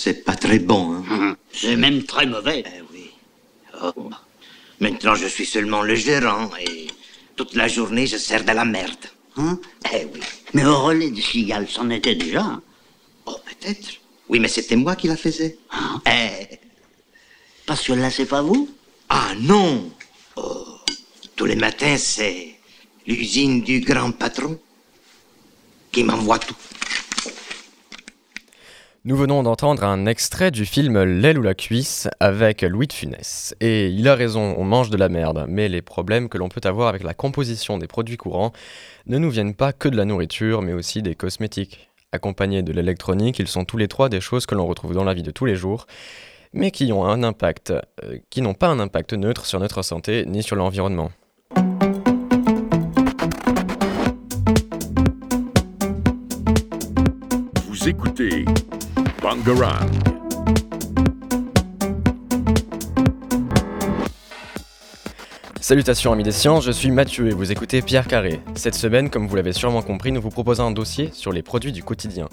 [0.00, 2.62] C'est pas très bon, hein Hum, C'est même très mauvais.
[2.66, 3.10] Eh oui.
[3.82, 4.10] Oh.
[4.80, 6.86] Maintenant, je suis seulement le gérant et
[7.34, 9.04] toute la journée, je sers de la merde.
[9.36, 9.58] Hein?
[9.92, 10.20] Eh oui.
[10.54, 12.42] Mais au relais de cigales, c'en était déjà.
[12.42, 12.62] hein.
[13.26, 13.88] Oh, peut-être.
[14.28, 15.58] Oui, mais c'était moi qui la faisais.
[15.70, 16.00] Ah.
[16.06, 16.58] Eh.
[17.66, 18.68] Parce que là, c'est pas vous?
[19.08, 19.90] Ah non
[20.36, 20.64] Oh.
[21.34, 22.54] Tous les matins, c'est
[23.06, 24.58] l'usine du grand patron
[25.90, 26.54] qui m'envoie tout.
[29.08, 33.54] Nous venons d'entendre un extrait du film L'aile ou la cuisse avec Louis de Funès.
[33.58, 36.60] Et il a raison, on mange de la merde, mais les problèmes que l'on peut
[36.64, 38.52] avoir avec la composition des produits courants
[39.06, 41.88] ne nous viennent pas que de la nourriture, mais aussi des cosmétiques.
[42.12, 45.14] Accompagnés de l'électronique, ils sont tous les trois des choses que l'on retrouve dans la
[45.14, 45.86] vie de tous les jours,
[46.52, 50.26] mais qui ont un impact, euh, qui n'ont pas un impact neutre sur notre santé
[50.26, 51.10] ni sur l'environnement.
[57.68, 58.44] Vous écoutez
[65.60, 68.40] Salutations amis des sciences, je suis Mathieu et vous écoutez Pierre Carré.
[68.54, 71.72] Cette semaine, comme vous l'avez sûrement compris, nous vous proposons un dossier sur les produits
[71.72, 72.30] du quotidien.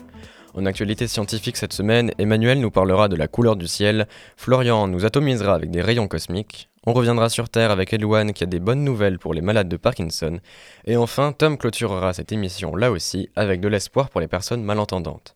[0.53, 5.03] En actualité scientifique cette semaine, Emmanuel nous parlera de la couleur du ciel, Florian nous
[5.03, 8.83] atomisera avec des rayons cosmiques, on reviendra sur Terre avec Elouane qui a des bonnes
[8.83, 10.39] nouvelles pour les malades de Parkinson,
[10.85, 15.35] et enfin Tom clôturera cette émission là aussi avec de l'espoir pour les personnes malentendantes.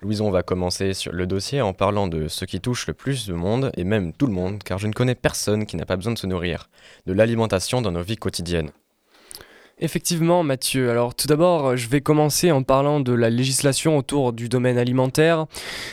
[0.00, 3.34] Louison va commencer sur le dossier en parlant de ce qui touche le plus de
[3.34, 6.12] monde, et même tout le monde, car je ne connais personne qui n'a pas besoin
[6.12, 6.68] de se nourrir,
[7.06, 8.70] de l'alimentation dans nos vies quotidiennes.
[9.78, 10.88] Effectivement, Mathieu.
[10.90, 15.44] Alors tout d'abord, je vais commencer en parlant de la législation autour du domaine alimentaire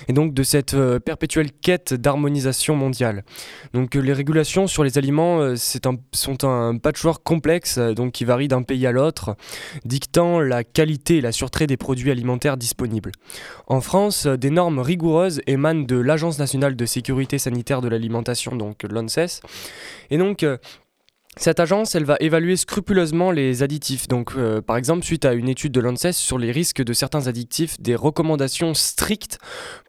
[0.07, 3.25] et donc de cette euh, perpétuelle quête d'harmonisation mondiale.
[3.73, 8.13] Donc euh, les régulations sur les aliments euh, un- sont un patchwork complexe euh, donc
[8.13, 9.35] qui varie d'un pays à l'autre,
[9.83, 13.11] dictant la qualité et la sûreté des produits alimentaires disponibles.
[13.67, 18.55] En France, euh, des normes rigoureuses émanent de l'Agence nationale de sécurité sanitaire de l'alimentation,
[18.55, 19.41] donc l'ANSES,
[20.09, 20.57] et donc euh,
[21.35, 24.07] cette agence, elle va évaluer scrupuleusement les additifs.
[24.07, 27.27] Donc, euh, par exemple, suite à une étude de l'ANSES sur les risques de certains
[27.27, 29.39] additifs, des recommandations strictes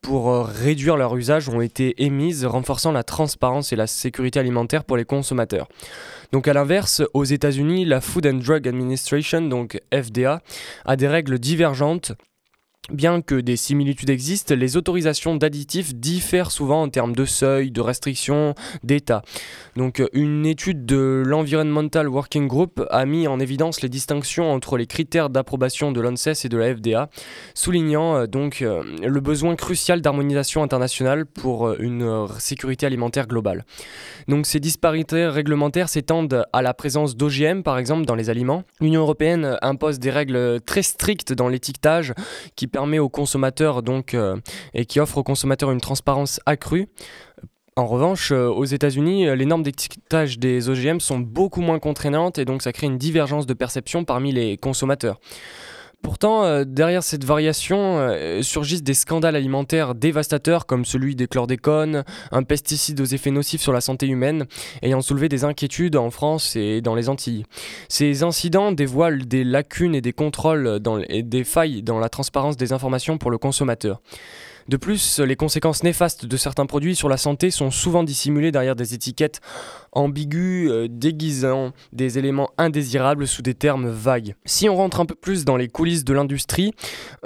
[0.03, 4.85] pour euh, réduire leur usage ont été émises, renforçant la transparence et la sécurité alimentaire
[4.85, 5.69] pour les consommateurs.
[6.33, 10.41] Donc, à l'inverse, aux États-Unis, la Food and Drug Administration, donc FDA,
[10.87, 12.13] a des règles divergentes.
[12.93, 17.81] Bien que des similitudes existent, les autorisations d'additifs diffèrent souvent en termes de seuil, de
[17.81, 19.23] restrictions, d'état.
[19.75, 24.77] Donc euh, une étude de l'Environmental Working Group a mis en évidence les distinctions entre
[24.77, 27.09] les critères d'approbation de l'ANSES et de la FDA,
[27.55, 33.65] soulignant euh, donc euh, le besoin crucial d'harmonisation internationale pour une sécurité alimentaire globale.
[34.29, 38.63] Donc ces disparités réglementaires s'étendent à la présence d'OGM par exemple dans les aliments.
[38.83, 42.13] L'Union européenne impose des règles très strictes dans l'étiquetage
[42.57, 44.37] qui permet aux consommateurs donc euh,
[44.75, 46.89] et qui offre aux consommateurs une transparence accrue.
[47.77, 52.37] En revanche, euh, aux États-Unis, euh, les normes d'étiquetage des OGM sont beaucoup moins contraignantes
[52.39, 55.21] et donc ça crée une divergence de perception parmi les consommateurs.
[56.05, 62.05] Pourtant, euh, derrière cette variation euh, surgissent des scandales alimentaires dévastateurs comme celui des chlordécones,
[62.31, 64.45] un pesticide aux effets nocifs sur la santé humaine,
[64.83, 67.47] ayant soulevé des inquiétudes en France et dans les Antilles.
[67.89, 70.79] Ces incidents dévoilent des lacunes et des contrôles
[71.09, 74.03] et des failles dans la transparence des informations pour le consommateur.
[74.69, 78.77] De plus, les conséquences néfastes de certains produits sur la santé sont souvent dissimulées derrière
[78.77, 79.41] des étiquettes
[79.93, 84.35] ambiguës, euh, déguisant des éléments indésirables sous des termes vagues.
[84.45, 86.73] Si on rentre un peu plus dans les coulisses de l'industrie,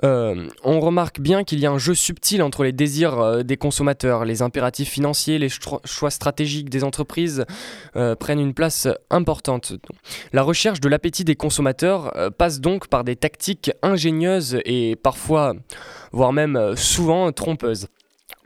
[0.04, 3.56] euh, on remarque bien qu'il y a un jeu subtil entre les désirs euh, des
[3.56, 7.44] consommateurs, les impératifs financiers, les cho- choix stratégiques des entreprises
[8.20, 9.72] prennent une place importante.
[10.32, 15.55] La recherche de l'appétit des consommateurs passe donc par des tactiques ingénieuses et parfois,
[16.13, 17.89] voire même euh, souvent trompeuses.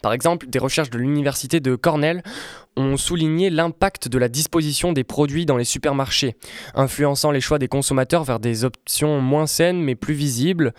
[0.03, 2.23] Par exemple, des recherches de l'université de Cornell
[2.77, 6.37] ont souligné l'impact de la disposition des produits dans les supermarchés,
[6.75, 10.75] influençant les choix des consommateurs vers des options moins saines mais plus visibles.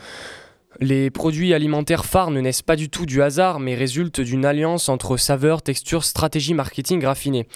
[0.79, 4.89] Les produits alimentaires phares ne naissent pas du tout du hasard, mais résultent d'une alliance
[4.89, 7.47] entre saveur, texture, stratégie marketing raffinée.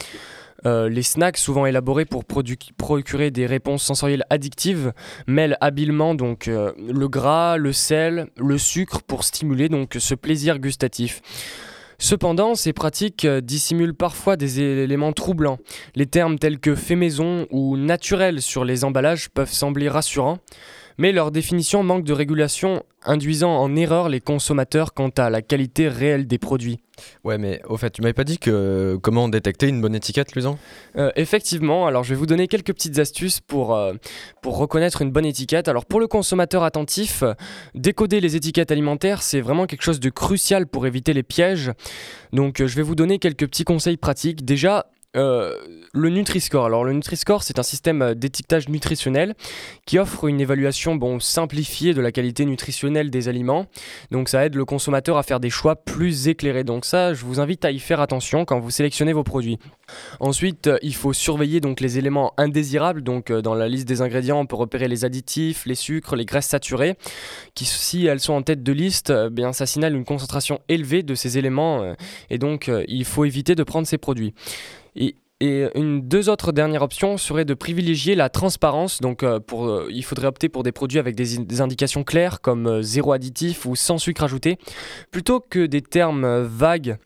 [0.65, 4.93] Euh, les snacks, souvent élaborés pour procurer des réponses sensorielles addictives,
[5.27, 10.59] mêlent habilement donc euh, le gras, le sel, le sucre pour stimuler donc ce plaisir
[10.59, 11.21] gustatif.
[11.99, 15.57] Cependant, ces pratiques euh, dissimulent parfois des éléments troublants.
[15.95, 20.37] Les termes tels que fait maison ou naturel sur les emballages peuvent sembler rassurants,
[20.97, 25.87] mais leur définition manque de régulation, induisant en erreur les consommateurs quant à la qualité
[25.87, 26.79] réelle des produits.
[27.23, 30.57] Ouais, mais au fait, tu m'avais pas dit que comment détecter une bonne étiquette, Lusan
[30.95, 33.93] Euh, effectivement, alors je vais vous donner quelques petites astuces pour, euh,
[34.41, 35.67] pour reconnaître une bonne étiquette.
[35.67, 37.33] Alors pour le consommateur attentif, euh,
[37.75, 41.71] décoder les étiquettes alimentaires, c'est vraiment quelque chose de crucial pour éviter les pièges.
[42.33, 44.43] Donc euh, je vais vous donner quelques petits conseils pratiques.
[44.43, 45.55] Déjà, euh,
[45.93, 46.65] le Nutri-Score.
[46.65, 49.35] Alors le Nutri-Score, c'est un système euh, d'étiquetage nutritionnel
[49.85, 53.65] qui offre une évaluation bon, simplifiée de la qualité nutritionnelle des aliments.
[54.11, 56.63] Donc ça aide le consommateur à faire des choix plus éclairés.
[56.63, 59.57] Donc ça, je vous invite à y faire attention quand vous sélectionnez vos produits.
[60.19, 63.01] Ensuite, euh, il faut surveiller donc les éléments indésirables.
[63.01, 66.47] Donc dans la liste des ingrédients, on peut repérer les additifs, les sucres, les graisses
[66.47, 66.95] saturées,
[67.55, 71.37] si elles sont en tête de liste, bien ça signale une concentration élevée de ces
[71.37, 71.93] éléments
[72.29, 74.33] et donc il faut éviter de prendre ces produits.
[74.97, 75.15] Et,
[75.75, 79.01] une deux autres dernières options seraient de privilégier la transparence.
[79.01, 82.41] Donc, euh, euh, il faudrait opter pour des produits avec des, in- des indications claires
[82.41, 84.57] comme euh, zéro additif ou sans sucre ajouté,
[85.11, 86.97] plutôt que des termes vagues.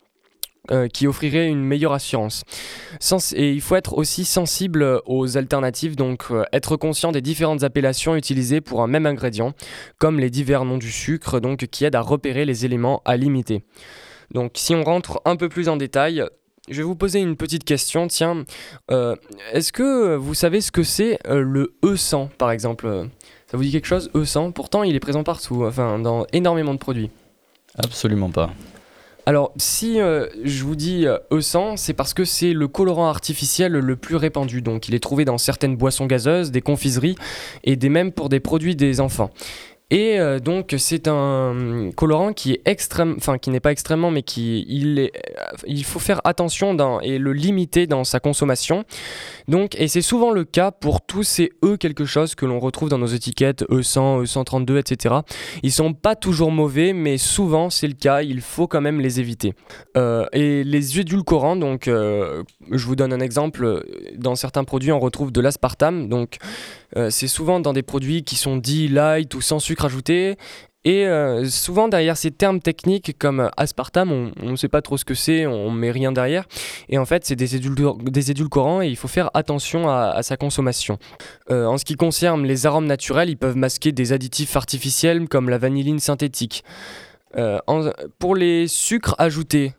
[0.94, 2.44] qui offriraient une meilleure assurance.
[3.36, 8.62] Et il faut être aussi sensible aux alternatives, donc être conscient des différentes appellations utilisées
[8.62, 9.54] pour un même ingrédient,
[9.98, 13.64] comme les divers noms du sucre, donc qui aident à repérer les éléments à limiter.
[14.34, 16.24] Donc si on rentre un peu plus en détail,
[16.71, 18.07] je vais vous poser une petite question.
[18.07, 18.45] Tiens,
[18.89, 19.15] euh,
[19.51, 23.07] est-ce que vous savez ce que c'est euh, le E100 par exemple?
[23.47, 26.79] Ça vous dit quelque chose E100 Pourtant, il est présent partout, enfin dans énormément de
[26.79, 27.12] produits.
[27.77, 28.51] Absolument pas.
[29.27, 33.73] Alors, si euh, je vous dis euh, E100, c'est parce que c'est le colorant artificiel
[33.73, 34.62] le plus répandu.
[34.62, 37.15] Donc, il est trouvé dans certaines boissons gazeuses, des confiseries
[37.63, 39.29] et des même pour des produits des enfants.
[39.92, 44.10] Et euh, donc, c'est un hum, colorant qui est extrême, enfin qui n'est pas extrêmement,
[44.10, 48.22] mais qui il est, euh, il faut faire attention dans, et le limiter dans sa
[48.22, 48.86] consommation.
[49.50, 52.88] Donc, et c'est souvent le cas pour tous ces E quelque chose que l'on retrouve
[52.88, 55.16] dans nos étiquettes E E100, E132, etc.
[55.62, 58.22] Ils sont pas toujours mauvais, mais souvent c'est le cas.
[58.22, 59.54] Il faut quand même les éviter.
[59.98, 63.84] Euh, et les édulcorants, donc, euh, je vous donne un exemple.
[64.16, 66.08] Dans certains produits, on retrouve de l'aspartame.
[66.08, 70.38] Donc, euh, c'est souvent dans des produits qui sont dits light ou sans sucre ajouté.
[70.84, 75.06] Et euh, souvent derrière ces termes techniques comme aspartame, on ne sait pas trop ce
[75.06, 76.46] que c'est, on met rien derrière.
[76.90, 80.38] Et en fait, c'est des, édulcor- des édulcorants et il faut faire attention à, sa
[80.38, 80.98] consommation.
[81.52, 85.50] Euh, en ce qui concerne les arômes naturels, ils peuvent masquer des additifs artificiels comme
[85.50, 86.64] la vanilline synthétique.
[87.38, 87.60] Euh,
[88.18, 89.74] pour les sucres ajoutés,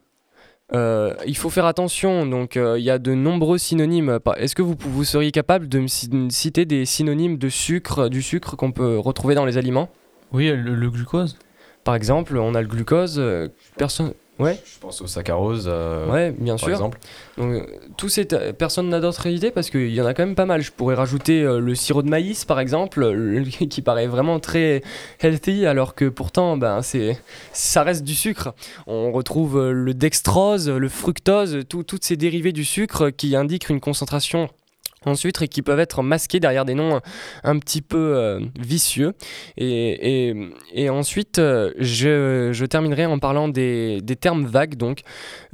[0.75, 4.19] euh, il faut faire attention, donc euh, il y a de nombreux synonymes.
[4.37, 8.23] Est-ce que vous, vous seriez capable de me ci- citer des synonymes de sucre, du
[8.23, 9.91] sucre qu'on peut retrouver dans les aliments?
[10.33, 11.39] Oui, le, le glucose.
[11.85, 14.15] Par exemple, on a le glucose, euh, personne...
[14.39, 16.71] Ouais, Je pense au saccharose, euh, ouais, bien par sûr.
[16.71, 16.99] exemple.
[17.37, 20.25] Donc, euh, tous ces ta- personne n'a d'autres idées parce qu'il y en a quand
[20.25, 20.63] même pas mal.
[20.63, 24.83] Je pourrais rajouter euh, le sirop de maïs par exemple, le- qui paraît vraiment très
[25.21, 27.19] healthy, alors que pourtant, ben, c'est,
[27.53, 28.55] ça reste du sucre.
[28.87, 33.69] On retrouve euh, le dextrose, le fructose, tout- toutes ces dérivés du sucre qui indiquent
[33.69, 34.49] une concentration
[35.07, 37.01] en sucre et qui peuvent être masqués derrière des noms
[37.45, 39.13] un petit peu euh, vicieux.
[39.57, 40.35] Et,
[40.91, 44.77] ensuite, euh, je, terminerai en parlant des, termes vagues.
[44.77, 45.03] Donc,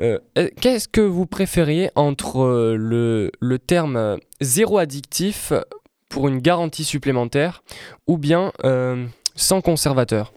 [0.01, 0.19] euh,
[0.61, 3.31] qu'est-ce que vous préfériez entre le,
[3.67, 5.53] terme zéro addictif
[6.09, 7.63] pour une garantie supplémentaire
[8.07, 8.53] ou bien
[9.35, 10.33] sans conservateur?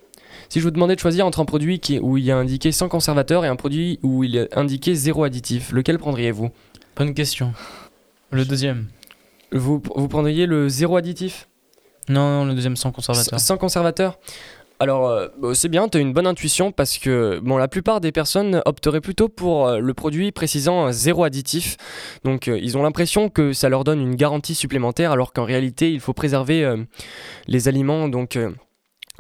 [0.50, 2.90] Si je vous demandais de choisir entre un produit où il y a indiqué sans
[2.90, 6.50] conservateur et un produit où il est indiqué zéro additif, lequel prendriez-vous?
[6.98, 7.54] Bonne question.
[8.32, 8.88] Le deuxième.
[9.52, 11.48] Vous, vous prendriez le zéro additif?
[12.10, 13.38] Non, non, le deuxième sans conservateur.
[13.40, 14.20] S- Sans conservateur?
[14.80, 18.02] Alors, euh, bah, c'est bien, tu as une bonne intuition parce que bon, la plupart
[18.02, 21.78] des personnes opteraient plutôt pour euh, le produit précisant euh, zéro additif.
[22.24, 25.92] Donc, euh, ils ont l'impression que ça leur donne une garantie supplémentaire alors qu'en réalité,
[25.92, 26.68] il faut préserver
[27.48, 28.40] les aliments donc,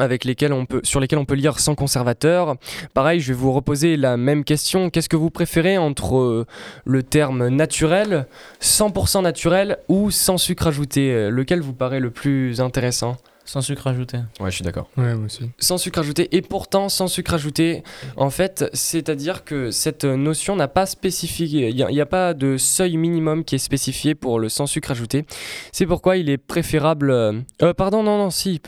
[0.01, 2.55] avec lesquels on peut, sur lesquels on peut lire sans conservateur.
[2.93, 4.89] Pareil, je vais vous reposer la même question.
[4.89, 6.46] Qu'est-ce que vous préférez entre euh,
[6.86, 8.25] le terme naturel,
[8.62, 11.12] 100% naturel ou sans sucre ajouté?
[11.12, 13.17] Euh, Lequel vous paraît le plus intéressant?
[13.43, 14.17] Sans sucre ajouté.
[14.39, 14.88] Ouais, je suis d'accord.
[14.98, 15.50] Ouais, moi aussi.
[15.58, 16.36] Sans sucre ajouté.
[16.36, 17.84] Et pourtant, sans sucre ajouté,
[18.15, 21.70] en fait, c'est-à-dire que cette notion n'a pas spécifié.
[21.70, 25.25] Il n'y a, pas de seuil minimum qui est spécifié pour le sans sucre ajouté.
[25.72, 27.12] C'est pourquoi il est préférable.
[27.12, 28.62] euh, pardon, non, non, si.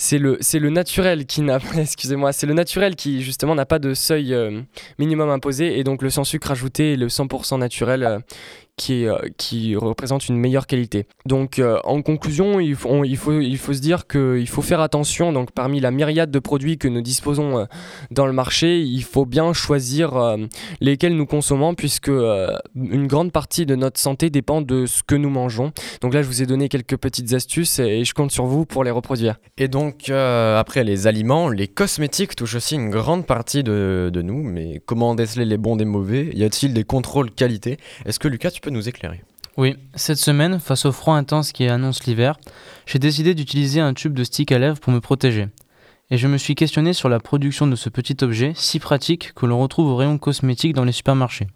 [0.00, 3.80] C'est le, c'est le naturel qui n'a excusez-moi, c'est le naturel qui justement n'a pas
[3.80, 4.62] de seuil euh,
[5.00, 5.76] minimum imposé.
[5.78, 8.18] Et donc le sans sucre ajouté et le 100% naturel euh,
[8.78, 11.06] qui, est, euh, représente une meilleure qualité.
[11.26, 15.90] Donc euh, en conclusion, il faut, se dire qu'il faut faire attention, donc parmi la
[15.90, 17.64] myriade de produits que nous disposons euh,
[18.10, 20.36] dans le marché, il faut bien choisir
[20.80, 25.30] lesquels nous consommons puisque une grande partie de notre santé dépend de ce que nous
[25.30, 25.72] mangeons.
[26.00, 28.84] Donc là, je vous ai donné quelques petites astuces et je compte sur vous pour
[28.84, 29.36] les reproduire.
[29.56, 34.42] Et donc, après les aliments, les cosmétiques touchent aussi une grande partie de, de nous.
[34.42, 36.30] Mais comment déceler les bons des mauvais?
[36.34, 37.78] Y a-t-il des contrôles qualité?
[38.06, 39.22] Est-ce que Lucas, tu peux nous éclairer
[39.56, 42.38] Oui, cette semaine, face au froid intense qui annonce l'hiver,
[42.86, 45.48] j'ai décidé d'utiliser un tube de stick à lèvres pour me protéger.
[46.10, 49.44] Et je me suis questionné sur la production de ce petit objet si pratique que
[49.44, 51.48] l'on retrouve au rayon cosmétique dans les supermarchés.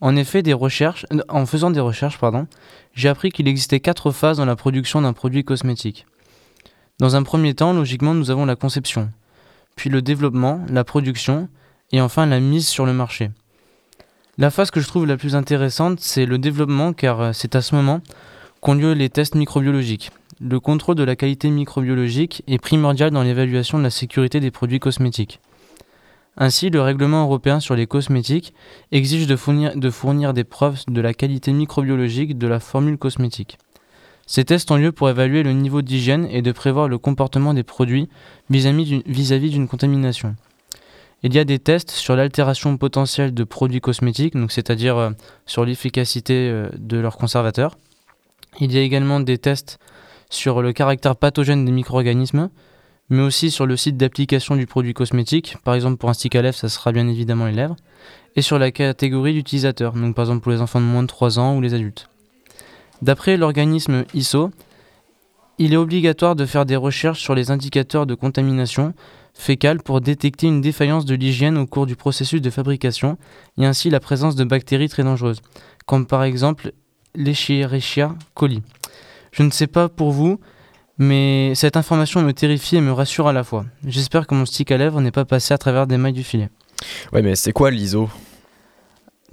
[0.00, 2.46] En effet, des recherches, en faisant des recherches, pardon,
[2.94, 6.06] j'ai appris qu'il existait quatre phases dans la production d'un produit cosmétique.
[7.00, 9.10] Dans un premier temps, logiquement, nous avons la conception,
[9.74, 11.48] puis le développement, la production,
[11.90, 13.30] et enfin la mise sur le marché.
[14.40, 17.60] La phase que je trouve la plus intéressante, c'est le développement, car euh, c'est à
[17.60, 18.00] ce moment
[18.60, 20.12] qu'ont lieu les tests microbiologiques.
[20.40, 24.78] Le contrôle de la qualité microbiologique est primordial dans l'évaluation de la sécurité des produits
[24.78, 25.40] cosmétiques.
[26.36, 28.54] Ainsi, le règlement européen sur les cosmétiques
[28.92, 33.58] exige de fournir, de fournir des preuves de la qualité microbiologique de la formule cosmétique.
[34.28, 37.64] Ces tests ont lieu pour évaluer le niveau d'hygiène et de prévoir le comportement des
[37.64, 38.08] produits
[38.50, 40.36] vis-à-vis d'une contamination.
[41.24, 45.10] Il y a des tests sur l'altération potentielle de produits cosmétiques, c'est-à-dire euh,
[45.46, 47.76] sur l'efficacité euh, de leurs conservateurs.
[48.60, 49.78] Il y a également des tests
[50.30, 52.50] sur le caractère pathogène des micro-organismes,
[53.10, 55.56] mais aussi sur le site d'application du produit cosmétique.
[55.64, 57.76] Par exemple, pour un stick à lèvres, ça sera bien évidemment les lèvres.
[58.36, 61.38] Et sur la catégorie d'utilisateurs, donc par exemple pour les enfants de moins de 3
[61.40, 62.08] ans ou les adultes.
[63.02, 64.50] D'après l'organisme ISO,
[65.58, 68.94] il est obligatoire de faire des recherches sur les indicateurs de contamination
[69.38, 73.16] fécale pour détecter une défaillance de l'hygiène au cours du processus de fabrication
[73.56, 75.40] et ainsi la présence de bactéries très dangereuses,
[75.86, 76.72] comme par exemple
[77.14, 78.62] l'Escherichia coli.
[79.30, 80.40] Je ne sais pas pour vous,
[80.98, 83.64] mais cette information me terrifie et me rassure à la fois.
[83.86, 86.50] J'espère que mon stick à lèvres n'est pas passé à travers des mailles du filet.
[87.12, 88.10] Ouais, mais c'est quoi l'ISO?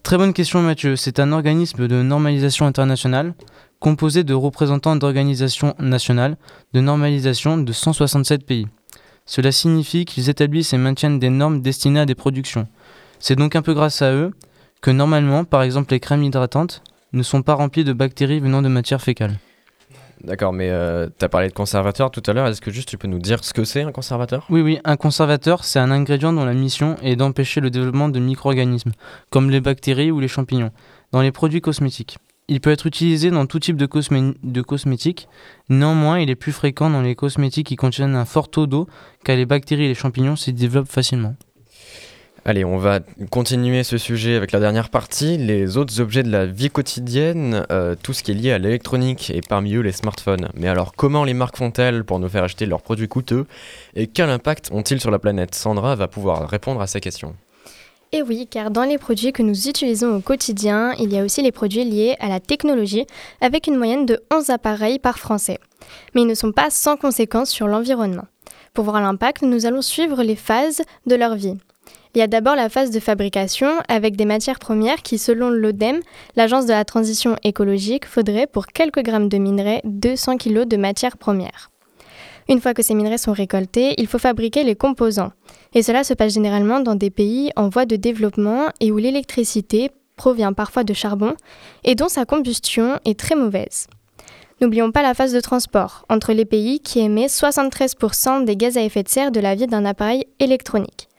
[0.03, 3.33] Très bonne question Mathieu, c'est un organisme de normalisation internationale
[3.79, 6.38] composé de représentants d'organisations nationales
[6.74, 8.67] de normalisation de 167 pays.
[9.25, 12.67] Cela signifie qu'ils établissent et maintiennent des normes destinées à des productions.
[13.20, 14.32] C'est donc un peu grâce à eux
[14.82, 18.67] que normalement, par exemple les crèmes hydratantes, ne sont pas remplies de bactéries venant de
[18.67, 19.39] matière fécale.
[20.24, 22.48] D'accord, mais euh, t'as parlé de conservateur tout à l'heure.
[22.48, 24.46] Est-ce que juste tu peux nous dire ce que c'est un conservateur?
[24.50, 28.20] Oui, oui, un conservateur, c'est un ingrédient dont la mission est d'empêcher le développement de
[28.20, 28.91] micro-organismes,
[29.29, 30.72] comme les bactéries ou les champignons,
[31.12, 32.17] dans les produits cosmétiques.
[32.47, 35.27] Il peut être utilisé dans tout type de, cosmé- de cosmétiques,
[35.69, 38.87] néanmoins il est plus fréquent dans les cosmétiques qui contiennent un fort taux d'eau,
[39.23, 41.35] car les bactéries et les champignons s'y développent facilement.
[42.47, 42.99] Allez, on va
[43.31, 47.95] continuer ce sujet avec la dernière partie, les autres objets de la vie quotidienne, euh,
[47.99, 50.49] tout ce qui est lié à l'électronique et parmi eux les smartphones.
[50.53, 53.47] Mais alors comment les marques font-elles pour nous faire acheter leurs produits coûteux
[53.95, 55.55] et quel impact ont-ils sur la planète?
[55.55, 57.33] Sandra va pouvoir répondre à ces questions.
[58.12, 61.41] Et oui, car dans les produits que nous utilisons au quotidien, il y a aussi
[61.41, 63.05] les produits liés à la technologie,
[63.41, 65.59] avec une moyenne de 11 appareils par Français.
[66.13, 68.25] Mais ils ne sont pas sans conséquences sur l'environnement.
[68.74, 71.55] Pour voir l'impact, nous allons suivre les phases de leur vie.
[72.13, 76.00] Il y a d'abord la phase de fabrication avec des matières premières qui, selon l'ODEM,
[76.38, 81.17] l'Agence de la transition écologique, faudrait pour quelques grammes de minerais 200 kg de matières
[81.17, 81.71] premières.
[82.47, 85.31] Une fois que ces minerais sont récoltés, il faut fabriquer les composants.
[85.73, 89.89] Et cela se passe généralement dans des pays en voie de développement et où l'électricité
[90.15, 91.35] provient parfois de charbon
[91.83, 93.87] et dont sa combustion est très mauvaise.
[94.61, 98.83] N'oublions pas la phase de transport entre les pays qui émet 73% des gaz à
[98.83, 101.09] effet de serre de la vie d'un appareil électronique.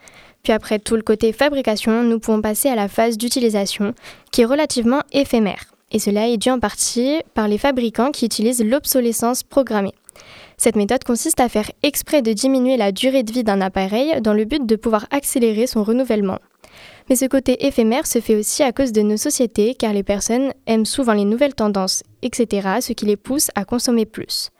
[0.43, 3.95] Puis après tout le côté fabrication, nous pouvons passer à la phase d'utilisation
[4.31, 5.65] qui est relativement éphémère.
[5.91, 9.95] Et cela est dû en partie par les fabricants qui utilisent l'obsolescence programmée.
[10.59, 14.33] Cette méthode consiste à faire exprès de diminuer la durée de vie d'un appareil dans
[14.33, 16.39] le but de pouvoir accélérer son renouvellement.
[17.09, 20.53] Mais ce côté éphémère se fait aussi à cause de nos sociétés car les personnes
[20.67, 24.51] aiment souvent les nouvelles tendances, etc., ce qui les pousse à consommer plus.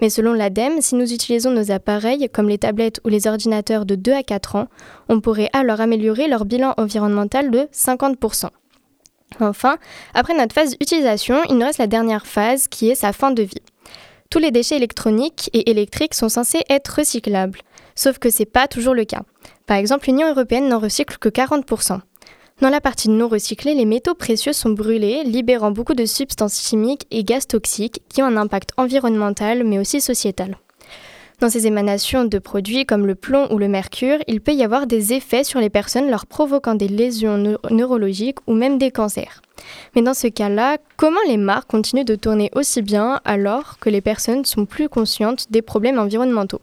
[0.00, 3.94] Mais selon l'ADEME, si nous utilisons nos appareils comme les tablettes ou les ordinateurs de
[3.94, 4.68] 2 à 4 ans,
[5.08, 8.48] on pourrait alors améliorer leur bilan environnemental de 50%.
[9.40, 9.78] Enfin,
[10.14, 13.42] après notre phase d'utilisation, il nous reste la dernière phase qui est sa fin de
[13.42, 13.62] vie.
[14.32, 17.58] Tous les déchets électroniques et électriques sont censés être recyclables,
[17.94, 19.24] sauf que c'est pas toujours le cas.
[19.66, 22.00] Par exemple, l'Union européenne n'en recycle que 40%.
[22.62, 27.06] Dans la partie non recyclée, les métaux précieux sont brûlés, libérant beaucoup de substances chimiques
[27.10, 30.56] et gaz toxiques qui ont un impact environnemental mais aussi sociétal.
[31.42, 34.86] Dans ces émanations de produits comme le plomb ou le mercure, il peut y avoir
[34.86, 39.42] des effets sur les personnes leur provoquant des lésions neurologiques ou même des cancers.
[39.96, 44.00] Mais dans ce cas-là, comment les marques continuent de tourner aussi bien alors que les
[44.00, 46.60] personnes sont plus conscientes des problèmes environnementaux?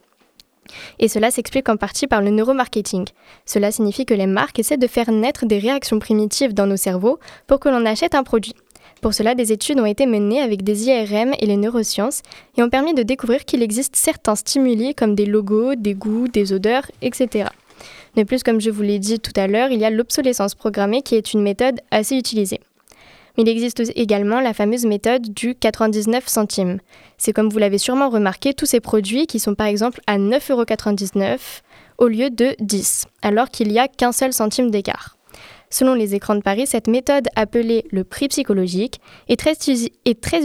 [0.97, 3.05] Et cela s'explique en partie par le neuromarketing.
[3.45, 7.19] Cela signifie que les marques essaient de faire naître des réactions primitives dans nos cerveaux
[7.47, 8.55] pour que l'on achète un produit.
[9.01, 12.21] Pour cela, des études ont été menées avec des IRM et les neurosciences
[12.57, 16.51] et ont permis de découvrir qu'il existe certains stimuli comme des logos, des goûts, des
[16.51, 17.49] odeurs, etc.
[18.17, 21.01] De plus, comme je vous l'ai dit tout à l'heure, il y a l'obsolescence programmée
[21.01, 22.59] qui est une méthode assez utilisée.
[23.37, 26.79] Mais il existe également la fameuse méthode du 99 centimes.
[27.17, 31.37] C'est comme vous l'avez sûrement remarqué, tous ces produits qui sont par exemple à 9,99€
[31.99, 35.18] au lieu de 10, alors qu'il n'y a qu'un seul centime d'écart.
[35.71, 39.53] Selon les écrans de Paris, cette méthode appelée le prix psychologique est très,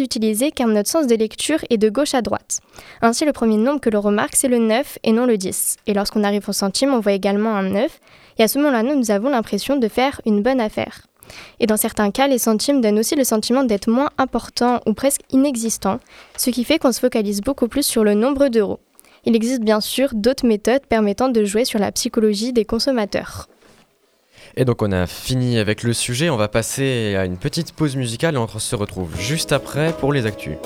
[0.01, 2.61] utilisée car notre sens de lecture est de gauche à droite.
[3.01, 5.77] Ainsi, le premier nombre que l'on remarque, c'est le 9 et non le 10.
[5.87, 8.01] Et lorsqu'on arrive au centime, on voit également un 9.
[8.39, 11.07] Et à ce moment-là, nous avons l'impression de faire une bonne affaire.
[11.59, 15.23] Et dans certains cas, les centimes donnent aussi le sentiment d'être moins importants ou presque
[15.31, 16.01] inexistants,
[16.37, 18.79] ce qui fait qu'on se focalise beaucoup plus sur le nombre d'euros.
[19.25, 23.49] Il existe bien sûr d'autres méthodes permettant de jouer sur la psychologie des consommateurs.
[24.57, 27.97] Et donc on a fini avec le sujet, on va passer à une petite pause
[27.97, 30.57] musicale et on se retrouve juste après pour les actus.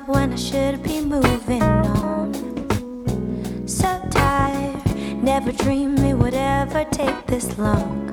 [0.00, 2.32] up when I should be moving on.
[3.66, 8.12] So tired, never dreamed it would ever take this long.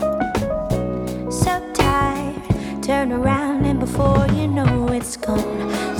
[1.32, 2.42] So tired,
[2.84, 5.97] turn around and before you know it's gone.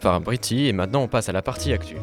[0.00, 1.96] Par Britty et maintenant on passe à la partie actu.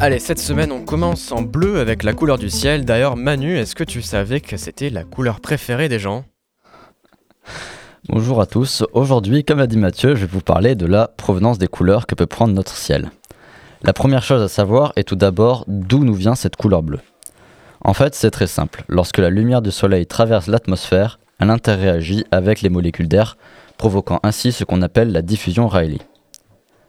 [0.00, 2.84] Allez, cette semaine on commence en bleu avec la couleur du ciel.
[2.84, 6.24] D'ailleurs, Manu, est-ce que tu savais que c'était la couleur préférée des gens?
[8.10, 8.84] Bonjour à tous.
[8.92, 12.14] Aujourd'hui, comme l'a dit Mathieu, je vais vous parler de la provenance des couleurs que
[12.14, 13.10] peut prendre notre ciel.
[13.84, 17.00] La première chose à savoir est tout d'abord d'où nous vient cette couleur bleue.
[17.82, 18.82] En fait, c'est très simple.
[18.88, 23.36] Lorsque la lumière du soleil traverse l'atmosphère, elle interagit avec les molécules d'air,
[23.76, 26.00] provoquant ainsi ce qu'on appelle la diffusion Rayleigh.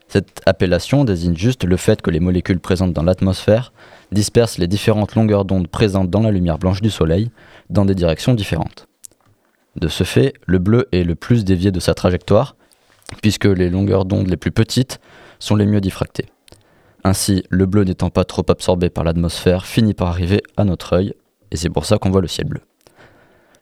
[0.07, 3.73] Cette appellation désigne juste le fait que les molécules présentes dans l'atmosphère
[4.13, 7.29] dispersent les différentes longueurs d'onde présentes dans la lumière blanche du soleil
[7.69, 8.87] dans des directions différentes.
[9.75, 12.55] De ce fait, le bleu est le plus dévié de sa trajectoire,
[13.21, 15.01] puisque les longueurs d'onde les plus petites
[15.39, 16.27] sont les mieux diffractées.
[17.07, 21.13] Ainsi, le bleu n'étant pas trop absorbé par l'atmosphère finit par arriver à notre œil,
[21.51, 22.61] et c'est pour ça qu'on voit le ciel bleu.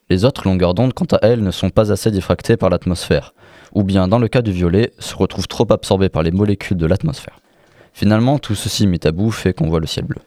[0.10, 3.34] Les autres longueurs d'onde, quant à elles, ne sont pas assez diffractées par l'atmosphère,
[3.74, 6.86] ou bien, dans le cas du violet, se retrouvent trop absorbées par les molécules de
[6.86, 7.42] l'atmosphère.
[7.92, 10.22] Finalement, tout ceci mis à bout fait qu'on voit le ciel bleu.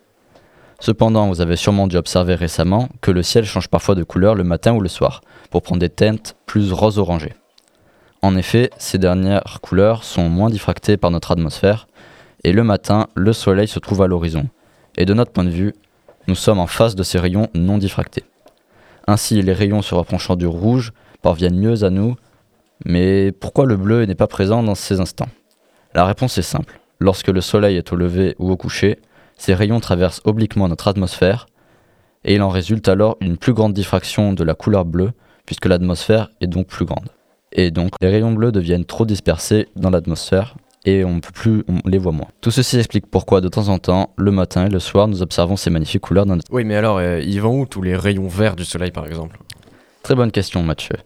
[0.79, 4.45] Cependant, vous avez sûrement dû observer récemment que le ciel change parfois de couleur le
[4.45, 7.33] matin ou le soir, pour prendre des teintes plus rose-orangées.
[8.21, 11.87] En effet, ces dernières couleurs sont moins diffractées par notre atmosphère,
[12.47, 14.47] et le matin, le soleil se trouve à l'horizon.
[14.97, 15.75] Et de notre point de vue,
[16.29, 18.23] nous sommes en face de ces rayons non diffractés.
[19.09, 22.15] Ainsi, les rayons se rapprochant du rouge parviennent mieux à nous,
[22.85, 25.29] mais pourquoi le bleu n'est pas présent dans ces instants?
[25.93, 26.79] La réponse est simple.
[27.01, 29.01] Lorsque le soleil est au lever ou au coucher,
[29.37, 31.49] ces rayons traversent obliquement notre atmosphère,
[32.25, 35.11] et il en résulte alors une plus grande diffraction de la couleur bleue,
[35.47, 37.09] puisque l'atmosphère est donc plus grande.
[37.51, 40.55] Et donc les rayons bleus deviennent trop dispersés dans l'atmosphère,
[40.87, 42.29] et on peut plus, on les voit moins.
[42.41, 45.57] Tout ceci explique pourquoi de temps en temps, le matin et le soir, nous observons
[45.57, 46.51] ces magnifiques couleurs dans notre...
[46.53, 49.37] Oui, mais alors, euh, ils vont où tous les rayons verts du soleil, par exemple?
[50.05, 50.97] Très bonne question, Mathieu.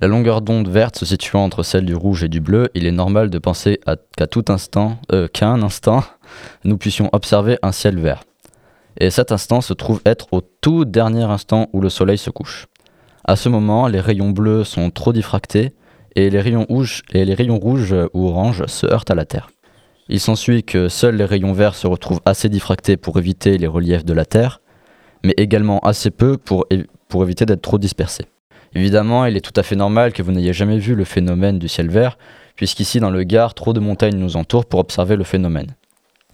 [0.00, 2.92] La longueur d'onde verte se situant entre celle du rouge et du bleu, il est
[2.92, 3.80] normal de penser
[4.16, 6.04] qu'à tout instant, euh, qu'à un instant,
[6.64, 8.24] nous puissions observer un ciel vert.
[8.98, 12.66] Et cet instant se trouve être au tout dernier instant où le soleil se couche.
[13.24, 15.72] À ce moment, les rayons bleus sont trop diffractés
[16.16, 19.50] et les rayons rouges, ou oranges se heurtent à la Terre.
[20.08, 24.04] Il s'ensuit que seuls les rayons verts se retrouvent assez diffractés pour éviter les reliefs
[24.04, 24.60] de la Terre,
[25.24, 26.66] mais également assez peu pour,
[27.08, 28.26] pour éviter d'être trop dispersés.
[28.74, 31.68] Évidemment, il est tout à fait normal que vous n'ayez jamais vu le phénomène du
[31.68, 32.18] ciel vert,
[32.56, 35.74] puisqu'ici dans le Gard, trop de montagnes nous entourent pour observer le phénomène.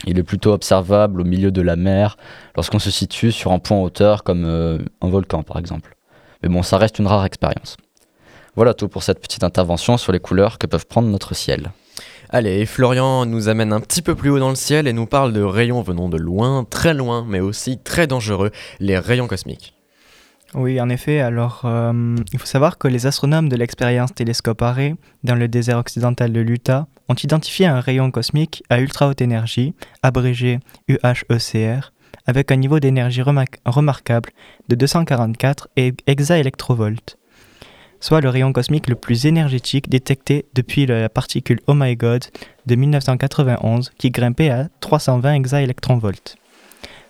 [0.07, 2.17] Il est plutôt observable au milieu de la mer,
[2.55, 5.97] lorsqu'on se situe sur un point hauteur comme euh, un volcan par exemple.
[6.43, 7.77] Mais bon, ça reste une rare expérience.
[8.59, 11.71] Voilà tout pour cette petite intervention sur les couleurs que peuvent prendre notre ciel.
[12.29, 15.33] Allez, Florian nous amène un petit peu plus haut dans le ciel et nous parle
[15.33, 19.75] de rayons venant de loin, très loin, mais aussi très dangereux, les rayons cosmiques.
[20.55, 21.21] Oui, en effet.
[21.21, 25.79] Alors, euh, il faut savoir que les astronomes de l'expérience Télescope Array, dans le désert
[25.79, 31.93] occidental de l'Utah, ont identifié un rayon cosmique à ultra haute énergie, abrégé UHECR,
[32.27, 34.31] avec un niveau d'énergie remarquable
[34.69, 35.69] de 244
[36.09, 37.19] hexaélectrovolts,
[38.01, 42.25] soit le rayon cosmique le plus énergétique détecté depuis la particule Oh My God
[42.67, 46.37] de 1991 qui grimpait à 320 hexaélectronvolts.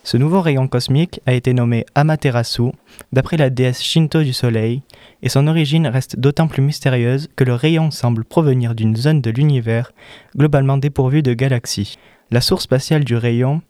[0.05, 2.70] Ce nouveau rayon cosmique a été nommé Amaterasu,
[3.12, 4.83] d'après la déesse Shinto du Soleil,
[5.22, 9.31] et son origine reste d'autant plus mystérieuse que le rayon semble provenir d'une zone de
[9.31, 9.92] l'univers
[10.35, 11.96] globalement dépourvue de galaxies.
[12.31, 13.61] La source spatiale du rayon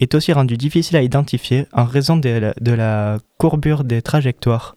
[0.00, 4.74] est aussi rendue difficile à identifier en raison de la, de la courbure des trajectoires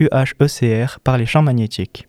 [0.00, 2.08] UHECR par les champs magnétiques.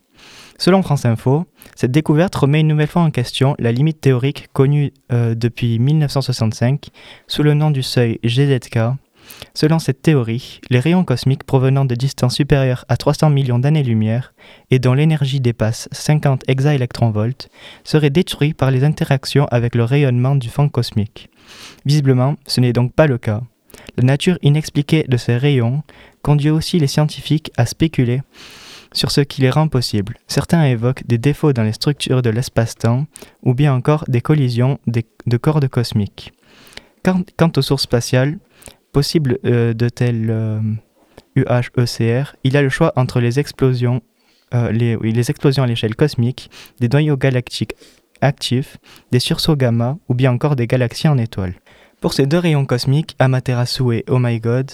[0.58, 1.46] Selon France Info,
[1.76, 6.88] cette découverte remet une nouvelle fois en question la limite théorique connue euh, depuis 1965
[7.28, 8.80] sous le nom du seuil GZK.
[9.54, 14.34] Selon cette théorie, les rayons cosmiques provenant de distances supérieures à 300 millions d'années-lumière
[14.72, 17.50] et dont l'énergie dépasse 50 hexaélectronvolts
[17.84, 21.30] seraient détruits par les interactions avec le rayonnement du fond cosmique.
[21.86, 23.42] Visiblement, ce n'est donc pas le cas.
[23.98, 25.84] La nature inexpliquée de ces rayons
[26.26, 28.24] conduit aussi les scientifiques à spéculer
[28.94, 30.18] sur ce qui les rend possibles.
[30.26, 33.06] Certains évoquent des défauts dans les structures de l'espace-temps
[33.44, 36.34] ou bien encore des collisions de cordes cosmiques.
[37.04, 38.40] Quant, aux sources spatiales,
[38.92, 40.34] possibles euh, de telles
[41.36, 44.02] UHECR, euh, il y a le choix entre les explosions,
[44.56, 47.76] euh, les explosions à l'échelle cosmique, des noyaux galactiques
[48.22, 48.78] actifs,
[49.12, 51.54] des sursauts gamma ou bien encore des galaxies en étoiles.
[52.02, 54.72] Pour ces deux rayons cosmiques, Amaterasu et Oh My God,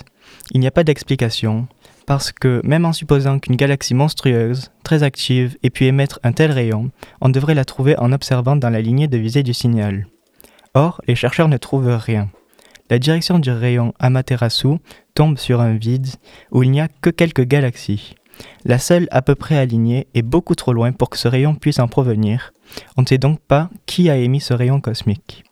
[0.51, 1.67] il n'y a pas d'explication,
[2.05, 6.51] parce que même en supposant qu'une galaxie monstrueuse, très active, ait pu émettre un tel
[6.51, 10.07] rayon, on devrait la trouver en observant dans la lignée de visée du signal.
[10.73, 12.29] Or, les chercheurs ne trouvent rien.
[12.89, 14.79] La direction du rayon Amaterasu
[15.13, 16.07] tombe sur un vide
[16.51, 18.15] où il n'y a que quelques galaxies.
[18.65, 21.79] La seule à peu près alignée est beaucoup trop loin pour que ce rayon puisse
[21.79, 22.51] en provenir.
[22.97, 25.43] On ne sait donc pas qui a émis ce rayon cosmique.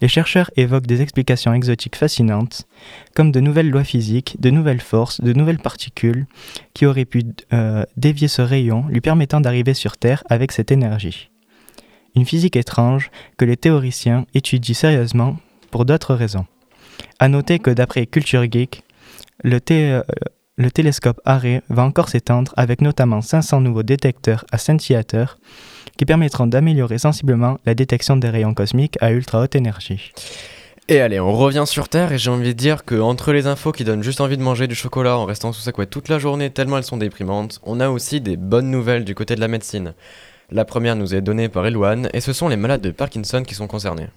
[0.00, 2.66] Les chercheurs évoquent des explications exotiques fascinantes,
[3.14, 6.26] comme de nouvelles lois physiques, de nouvelles forces, de nouvelles particules,
[6.72, 11.30] qui auraient pu euh, dévier ce rayon, lui permettant d'arriver sur Terre avec cette énergie.
[12.16, 15.36] Une physique étrange que les théoriciens étudient sérieusement
[15.70, 16.46] pour d'autres raisons.
[17.18, 18.82] A noter que d'après Culture Geek,
[19.44, 20.02] le, euh,
[20.56, 25.38] le télescope Array va encore s'étendre avec notamment 500 nouveaux détecteurs à scintillateurs
[26.00, 30.14] qui permettront d'améliorer sensiblement la détection des rayons cosmiques à ultra haute énergie.
[30.88, 33.70] Et allez, on revient sur Terre et j'ai envie de dire que entre les infos
[33.70, 36.18] qui donnent juste envie de manger du chocolat en restant sous sa couette toute la
[36.18, 39.48] journée tellement elles sont déprimantes, on a aussi des bonnes nouvelles du côté de la
[39.48, 39.92] médecine.
[40.50, 43.54] La première nous est donnée par Elouane et ce sont les malades de Parkinson qui
[43.54, 44.08] sont concernés.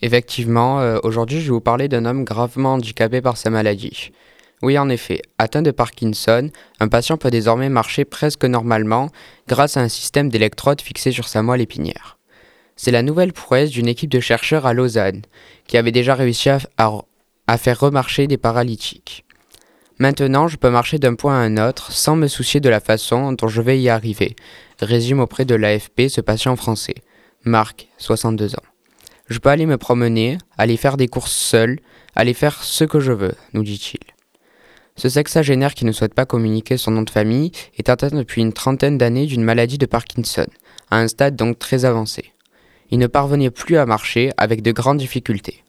[0.00, 4.12] Effectivement, euh, aujourd'hui je vais vous parler d'un homme gravement handicapé par sa maladie.
[4.62, 9.10] Oui, en effet, atteint de Parkinson, un patient peut désormais marcher presque normalement
[9.48, 12.18] grâce à un système d'électrodes fixé sur sa moelle épinière.
[12.74, 15.22] C'est la nouvelle prouesse d'une équipe de chercheurs à Lausanne,
[15.66, 16.60] qui avait déjà réussi à,
[17.46, 19.24] à faire remarcher des paralytiques.
[19.98, 23.32] Maintenant, je peux marcher d'un point à un autre sans me soucier de la façon
[23.32, 24.36] dont je vais y arriver,
[24.80, 26.96] résume auprès de l'AFP ce patient français,
[27.44, 28.66] Marc, 62 ans.
[29.28, 31.78] Je peux aller me promener, aller faire des courses seul,
[32.14, 34.15] aller faire ce que je veux, nous dit-il.
[34.96, 38.52] Ce sexagénaire qui ne souhaite pas communiquer son nom de famille est atteint depuis une
[38.52, 40.46] trentaine d'années d'une maladie de Parkinson,
[40.90, 42.32] à un stade donc très avancé.
[42.90, 45.62] Il ne parvenait plus à marcher avec de grandes difficultés.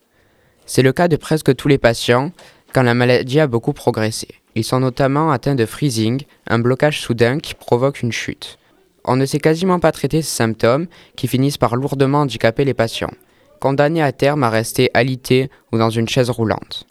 [0.65, 2.31] C'est le cas de presque tous les patients
[2.73, 4.27] quand la maladie a beaucoup progressé.
[4.55, 8.57] Ils sont notamment atteints de freezing, un blocage soudain qui provoque une chute.
[9.05, 13.11] On ne sait quasiment pas traiter ces symptômes qui finissent par lourdement handicaper les patients
[13.59, 16.85] condamné à terme à rester alité ou dans une chaise roulante.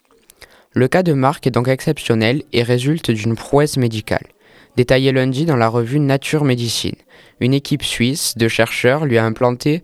[0.77, 4.27] Le cas de Marc est donc exceptionnel et résulte d'une prouesse médicale.
[4.75, 6.93] Détaillé lundi dans la revue Nature Médecine,
[7.39, 9.81] une équipe suisse de chercheurs lui a implanté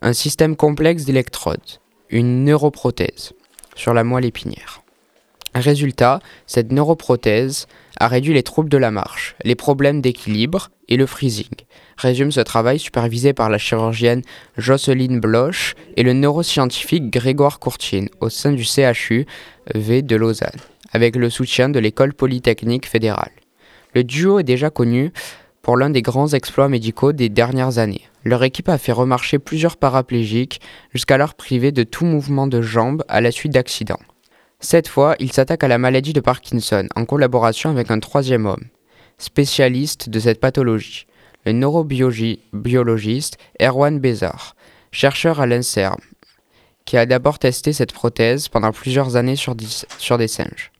[0.00, 1.60] un système complexe d'électrodes,
[2.08, 3.34] une neuroprothèse,
[3.74, 4.80] sur la moelle épinière.
[5.54, 7.66] Résultat, cette neuroprothèse
[7.98, 11.52] a réduit les troubles de la marche, les problèmes d'équilibre et le freezing.
[12.00, 14.22] Résume ce travail supervisé par la chirurgienne
[14.56, 19.26] Jocelyne Bloch et le neuroscientifique Grégoire Courtine au sein du CHU
[19.74, 20.48] V de Lausanne,
[20.92, 23.32] avec le soutien de l'école polytechnique fédérale.
[23.94, 25.12] Le duo est déjà connu
[25.60, 28.08] pour l'un des grands exploits médicaux des dernières années.
[28.24, 30.62] Leur équipe a fait remarcher plusieurs paraplégiques,
[30.94, 34.00] jusqu'alors privés de tout mouvement de jambes à la suite d'accidents.
[34.58, 38.68] Cette fois, il s'attaque à la maladie de Parkinson en collaboration avec un troisième homme,
[39.18, 41.06] spécialiste de cette pathologie,
[41.44, 44.54] le neurobiologiste Erwan Bézard,
[44.92, 46.00] chercheur à l'INSERM,
[46.84, 49.54] qui a d'abord testé cette prothèse pendant plusieurs années sur,
[49.98, 50.72] sur des singes.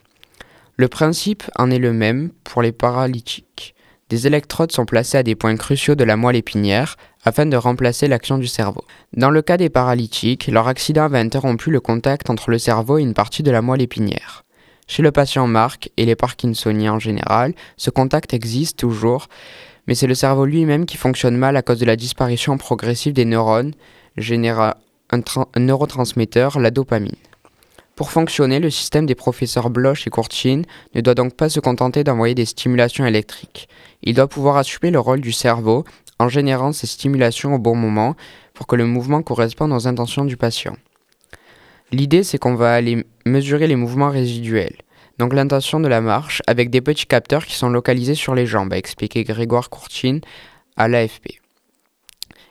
[0.77, 3.75] Le principe en est le même pour les paralytiques.
[4.09, 8.09] Des électrodes sont placées à des points cruciaux de la moelle épinière afin de remplacer
[8.09, 8.85] l'action du cerveau.
[9.17, 13.03] Dans le cas des paralytiques, leur accident avait interrompu le contact entre le cerveau et
[13.03, 14.45] une partie de la moelle épinière.
[14.89, 19.29] Chez le patient Mark et les Parkinsoniens en général, ce contact existe toujours,
[19.91, 23.25] mais c'est le cerveau lui-même qui fonctionne mal à cause de la disparition progressive des
[23.25, 23.75] neurones,
[24.17, 24.75] générant
[25.11, 27.17] un, un neurotransmetteur, la dopamine.
[27.97, 32.05] Pour fonctionner, le système des professeurs Bloch et Courtine ne doit donc pas se contenter
[32.05, 33.69] d'envoyer des stimulations électriques.
[34.05, 35.83] Il doit pouvoir assumer le rôle du cerveau
[36.21, 38.15] en générant ces stimulations au bon moment
[38.55, 40.77] pour que le mouvement corresponde aux intentions du patient.
[41.91, 44.77] L'idée, c'est qu'on va aller mesurer les mouvements résiduels,
[45.21, 48.73] donc l'intention de la marche, avec des petits capteurs qui sont localisés sur les jambes,
[48.73, 50.23] a expliqué Grégoire Courtine
[50.79, 51.41] à l'AFP.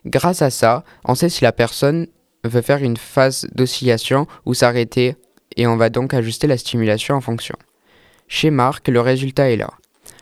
[0.06, 2.06] Grâce à ça, on sait si la personne
[2.44, 5.16] veut faire une phase d'oscillation ou s'arrêter
[5.58, 7.56] et on va donc ajuster la stimulation en fonction.
[8.28, 9.72] Chez Marc, le résultat est là.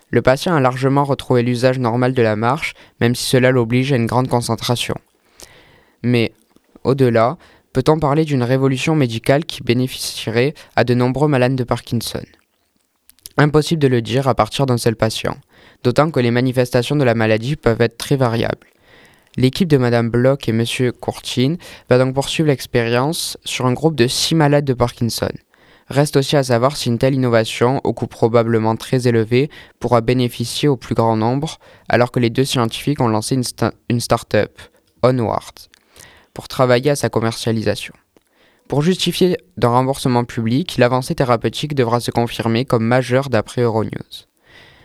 [0.10, 3.98] Le patient a largement retrouvé l'usage normal de la marche, même si cela l'oblige à
[3.98, 4.96] une grande concentration.
[6.02, 6.32] Mais,
[6.86, 7.38] au-delà,
[7.74, 12.24] peut-on parler d'une révolution médicale qui bénéficierait à de nombreux malades de Parkinson?
[13.38, 15.38] Impossible de le dire à partir d'un seul patient,
[15.84, 18.68] d'autant que les manifestations de la maladie peuvent être très variables.
[19.36, 21.58] L'équipe de Madame Bloch et Monsieur Courtine
[21.90, 25.30] va donc poursuivre l'expérience sur un groupe de 6 malades de Parkinson.
[25.90, 29.50] Reste aussi à savoir si une telle innovation, au coût probablement très élevé,
[29.80, 34.60] pourra bénéficier au plus grand nombre, alors que les deux scientifiques ont lancé une, start-up,
[35.04, 35.54] Onward,
[36.38, 37.96] pour travailler à sa commercialisation.
[38.68, 44.28] Pour justifier d'un remboursement public, l'avancée thérapeutique devra se confirmer comme majeure d'après Euronews.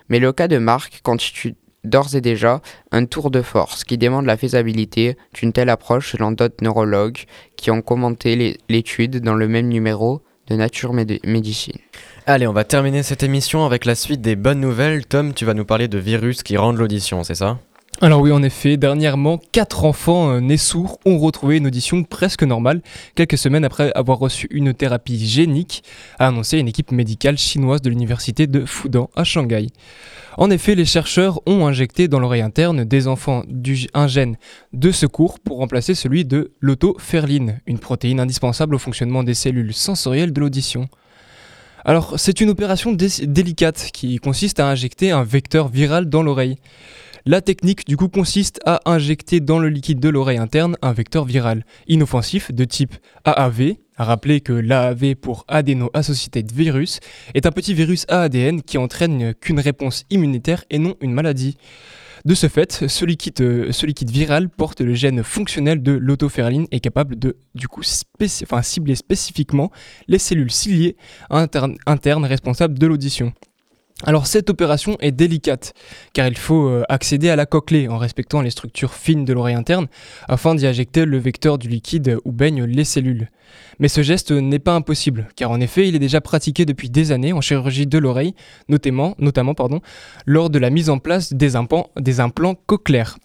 [0.08, 4.24] Mais le cas de Marc constitue d'ores et déjà un tour de force qui demande
[4.24, 7.24] la faisabilité d'une telle approche selon d'autres neurologues
[7.58, 11.76] qui ont commenté l'étude dans le même numéro de Nature Médecine.
[12.24, 15.04] Allez, on va terminer cette émission avec la suite des bonnes nouvelles.
[15.04, 17.58] Tom, tu vas nous parler de virus qui rendent l'audition, c'est ça?
[18.00, 22.42] Alors oui, en effet, dernièrement, quatre enfants euh, nés sourds ont retrouvé une audition presque
[22.42, 22.82] normale,
[23.14, 25.84] quelques semaines après avoir reçu une thérapie génique,
[26.18, 29.68] a annoncé une équipe médicale chinoise de l'université de Fudan à Shanghai.
[30.36, 34.36] En effet, les chercheurs ont injecté dans l'oreille interne des enfants du, un gène
[34.72, 40.32] de secours pour remplacer celui de l'autoferline, une protéine indispensable au fonctionnement des cellules sensorielles
[40.32, 40.88] de l'audition.
[41.84, 46.56] Alors, c'est une opération délicate qui consiste à injecter un vecteur viral dans l'oreille.
[47.24, 51.24] La technique du coup consiste à injecter dans le liquide de l'oreille interne un vecteur
[51.24, 53.74] viral inoffensif de type AAV.
[53.96, 56.98] À rappeler que l'AAV pour Adeno-Associated Virus
[57.34, 61.56] est un petit virus à ADN qui entraîne qu'une réponse immunitaire et non une maladie.
[62.24, 63.70] De ce fait, ce liquide, euh,
[64.08, 69.70] viral porte le gène fonctionnel de l'autoferline et est capable de du coup cibler spécifiquement
[70.08, 70.96] les cellules ciliées
[71.30, 73.32] internes responsables de l'audition.
[74.04, 75.74] Alors cette opération est délicate
[76.12, 79.54] car il faut euh, accéder à la cochlée en respectant les structures fines de l'oreille
[79.54, 79.86] interne
[80.28, 83.30] afin d'y injecter le vecteur du liquide où baignent les cellules.
[83.78, 87.12] Mais ce geste n'est pas impossible car en effet il est déjà pratiqué depuis des
[87.12, 88.34] années en chirurgie de l'oreille,
[88.68, 89.14] notamment,
[90.26, 93.18] lors de la mise en place des implants, des implants cochléaires.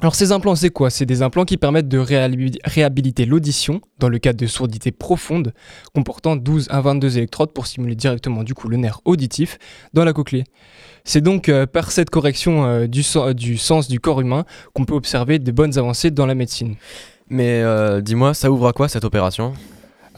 [0.00, 0.90] Alors ces implants, c'est quoi?
[0.90, 5.52] C'est des implants qui permettent de réhabiliter l'audition dans le cadre de sourdité profonde,
[5.92, 9.58] comportant 12 à 22 électrodes pour stimuler directement du coup le nerf auditif
[9.94, 10.44] dans la cochlée.
[11.02, 13.02] C'est donc euh, par cette correction euh, du,
[13.34, 16.76] du, sens du corps humain qu'on peut observer de bonnes avancées dans la médecine.
[17.28, 19.52] Mais euh, dis-moi, ça ouvre à quoi cette opération?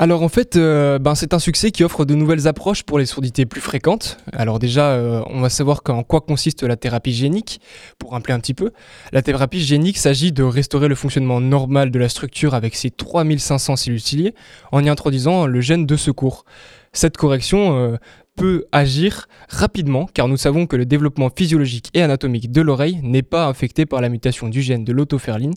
[0.01, 3.05] Alors en fait, euh, ben, c'est un succès qui offre de nouvelles approches pour les
[3.05, 4.17] sourdités plus fréquentes.
[4.33, 7.61] Alors déjà, euh, on va savoir en quoi consiste la thérapie génique,
[7.99, 8.71] pour rappeler un petit peu.
[9.13, 13.77] La thérapie génique s'agit de restaurer le fonctionnement normal de la structure avec ses 3500
[13.77, 14.35] cellules ciliées
[14.73, 16.47] en y introduisant le gène de secours.
[16.93, 17.97] Cette correction euh,
[18.41, 23.23] peut agir rapidement car nous savons que le développement physiologique et anatomique de l'oreille n'est
[23.23, 25.53] pas affecté par la mutation du gène de l'autoferline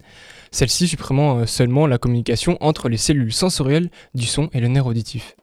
[0.52, 4.86] celle-ci supprimant euh, seulement la communication entre les cellules sensorielles du son et le nerf
[4.86, 5.36] auditif.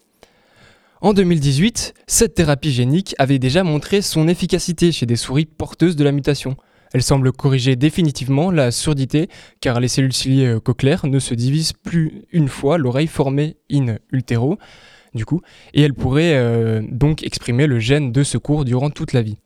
[1.00, 6.05] En 2018, cette thérapie génique avait déjà montré son efficacité chez des souris porteuses de
[6.05, 6.57] la mutation.
[6.92, 11.72] Elle semble corriger définitivement la surdité car les cellules ciliées euh, cochléaires ne se divisent
[11.72, 14.59] plus une fois l'oreille formée in utero,
[15.14, 15.40] du coup,
[15.75, 19.37] et elle pourrait euh, donc exprimer le gène de secours durant toute la vie.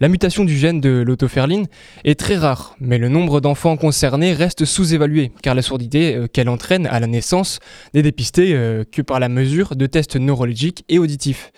[0.00, 1.66] La mutation du gène de l'autoferline
[2.04, 6.48] est très rare, mais le nombre d'enfants concernés reste sous-évalué, car la sourdité euh, qu'elle
[6.48, 7.58] entraîne à la naissance
[7.94, 11.52] n'est dépistée euh, que par la mesure de tests neurologiques et auditifs.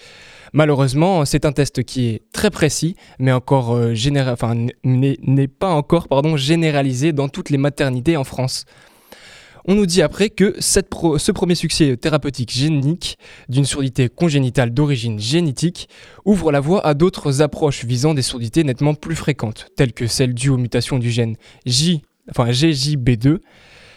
[0.52, 3.74] Malheureusement, c'est un test qui est très précis, mais encore
[4.84, 8.66] n'est pas encore généralisé dans toutes les maternités en France.
[9.64, 13.16] On nous dit après que ce premier succès thérapeutique génique
[13.48, 15.88] d'une surdité congénitale d'origine génétique
[16.24, 20.34] ouvre la voie à d'autres approches visant des surdités nettement plus fréquentes, telles que celles
[20.34, 23.38] dues aux mutations du gène J, enfin GJB2,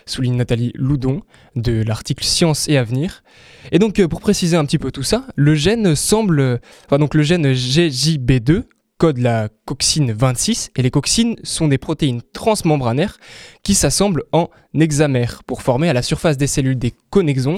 [0.05, 1.21] souligne Nathalie Loudon
[1.55, 3.23] de l'article Science et Avenir.
[3.71, 7.15] Et donc euh, pour préciser un petit peu tout ça, le gène semble, enfin donc
[7.15, 8.65] le gène GJB2
[8.97, 13.17] code la coxine 26 et les coxines sont des protéines transmembranaires
[13.63, 17.57] qui s'assemblent en hexamères pour former à la surface des cellules des connexons.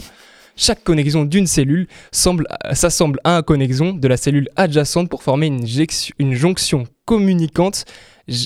[0.55, 6.33] Chaque connexion d'une cellule s'assemble à un connexon de la cellule adjacente pour former une,
[6.33, 7.85] jonction communicante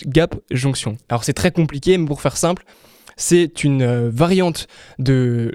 [0.08, 0.98] gap jonction.
[1.08, 2.66] Alors c'est très compliqué mais pour faire simple,
[3.16, 4.68] c'est une euh, variante
[5.00, 5.52] du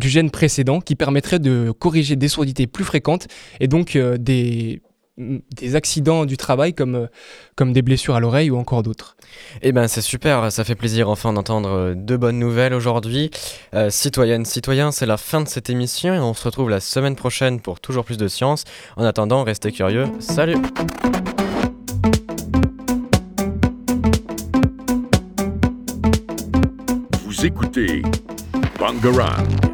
[0.00, 3.26] gène précédent qui permettrait de corriger des sourdités plus fréquentes
[3.60, 4.80] et donc euh, des
[5.18, 7.06] des accidents du travail comme, euh,
[7.56, 9.16] comme des blessures à l'oreille ou encore d'autres.
[9.62, 13.30] Eh ben c'est super, ça fait plaisir enfin d'entendre euh, de bonnes nouvelles aujourd'hui.
[13.74, 17.16] Euh, citoyennes, citoyens, c'est la fin de cette émission et on se retrouve la semaine
[17.16, 18.64] prochaine pour toujours plus de science.
[18.96, 20.06] En attendant, restez curieux.
[20.20, 20.56] Salut
[27.24, 28.02] Vous écoutez
[28.78, 29.67] Bangarang.